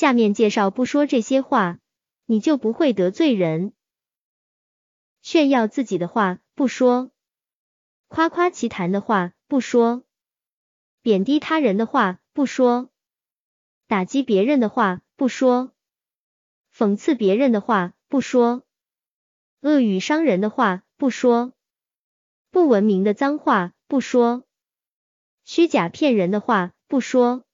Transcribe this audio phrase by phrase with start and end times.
[0.00, 1.78] 下面介绍不说这些话，
[2.24, 3.74] 你就不会得罪人。
[5.20, 7.10] 炫耀自己的话不说，
[8.08, 10.02] 夸夸其谈的话不说，
[11.02, 12.88] 贬低他人的话不说，
[13.88, 15.74] 打击别人的话不说，
[16.74, 18.62] 讽刺别人的话不说，
[19.60, 21.52] 恶语伤人的话不说，
[22.50, 24.46] 不文明的脏话不说，
[25.44, 27.44] 虚假骗人的话不说，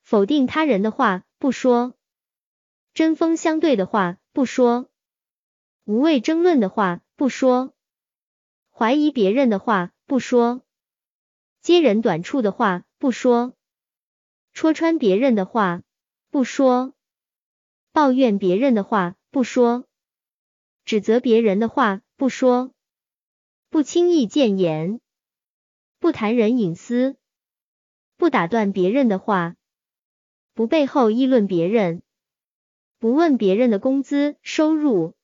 [0.00, 1.94] 否定他人的话不说，
[2.92, 4.90] 针锋相对的话不说。
[5.84, 7.72] 无谓争论的话不说，
[8.70, 10.62] 怀疑别人的话不说，
[11.62, 13.56] 揭人短处的话不说，
[14.52, 15.82] 戳穿别人的话
[16.28, 16.92] 不说，
[17.90, 19.86] 抱怨别人的话不说，
[20.84, 22.74] 指责别人的话不说，
[23.70, 25.00] 不轻易谏言，
[25.98, 27.16] 不谈人隐私，
[28.18, 29.56] 不打断别人的话，
[30.54, 32.02] 不背后议论别人，
[32.98, 35.14] 不问别人的工资收入。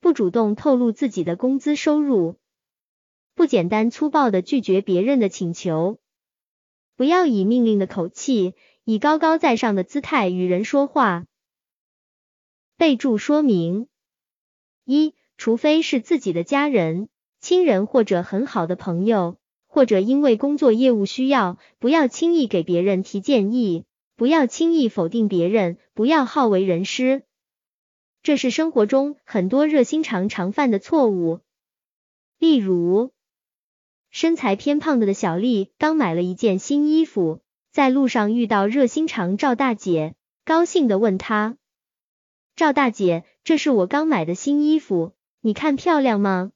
[0.00, 2.36] 不主动透露自己的工资收入，
[3.34, 5.98] 不简单粗暴的拒绝别人的请求，
[6.94, 11.26] 不要以命令的口气，以高高在上的姿态与人说话。
[12.76, 13.88] 备注说明：
[14.84, 17.08] 一、除非是自己的家人、
[17.40, 23.84] 亲人或者很好的朋友，或者因为工作业务需要，不要轻易给别人提建议，
[24.18, 27.22] 不要轻易否定别人，不要好为人师。
[28.24, 31.38] 这是生活中很多热心肠常犯的错误。
[32.36, 33.12] 例如，
[34.10, 41.56] 身材偏胖的的小丽刚买了一件新衣服，在路上遇到热心肠赵大姐，高兴的问她
[42.56, 46.50] ：“赵大姐，这是我刚买的新衣服，你看漂亮吗？”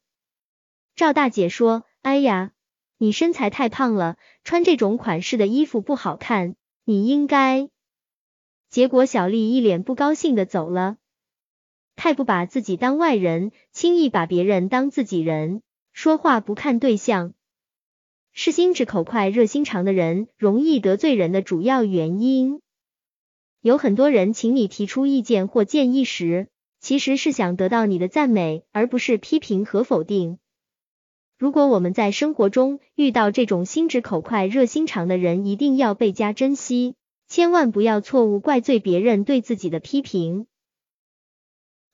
[0.97, 2.51] 赵大姐说：“哎呀，
[2.99, 7.69] 你身材太胖了，穿这种款式的衣服不好看，你应该……”
[8.71, 10.97] 结果小丽一脸不高兴的走了。
[11.95, 17.35] 太不把自己当外人，轻易把别人当自己人，说话不看对象，
[18.33, 22.63] 是心直口快、热心肠的人容易得罪人的主要原因。
[23.61, 26.49] 有很多人请你提出意见或建议时，
[26.81, 30.39] 其实是想得到你的赞美，而不是批评和否定。
[31.43, 36.95] 如果我们在生活中遇到这种心直口快、热心肠的人，一定要倍加珍惜，
[37.27, 40.47] 千万不要错误怪罪别人对自己的批评。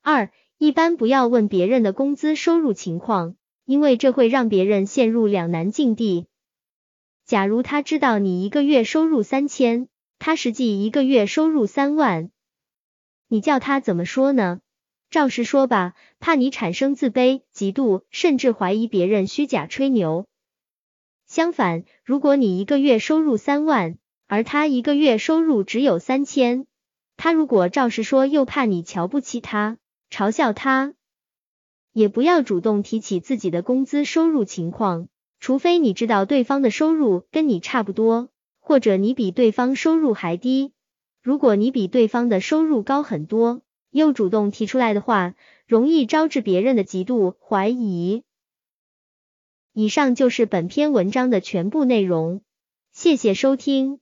[0.03, 6.27] 二，一般不要问别人的工资收入情况，因为这会让别人陷入两难境地。
[7.25, 9.89] 假如他知道你一个月收入三千，
[10.19, 12.31] 他实际一个月收入三万，
[13.29, 14.61] 你叫他怎么说呢？
[15.11, 20.27] 照实说吧，怕你产生自卑、嫉妒，甚至怀疑别人虚假吹牛。
[21.27, 23.97] 相反，如果你一个月收入三万，
[24.27, 26.67] 而他一个月收入只有三千，
[27.17, 29.79] 他如果照实说，又怕你瞧不起他。
[30.11, 30.95] 嘲笑他，
[31.93, 35.09] 也不要主动提起自己的工资收入情况，
[35.39, 40.73] 除非你知道对方的收入跟你差不多，或者你比对方收入还低。
[41.23, 43.61] 如果你比对方的收入高很多，
[43.91, 45.35] 又主动提出来的话，
[45.67, 48.23] 容易招致别人的嫉妒怀疑。
[49.73, 52.43] 以上就是本篇文章的全部内容，
[52.93, 54.01] 谢谢收听。